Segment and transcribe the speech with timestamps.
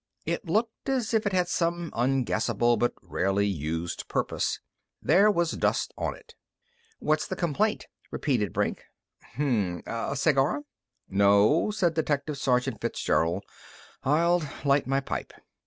[0.25, 4.59] It looked as if it had some unguessable but rarely used purpose.
[4.99, 6.33] There was dust on it.
[6.97, 8.85] "What's the complaint?" repeated Brink.
[9.35, 9.85] "Hm m m.
[10.11, 10.63] A cigar?"
[11.07, 13.43] "No," said Detective Sergeant Fitzgerald.
[14.03, 15.33] "I'll light my pipe."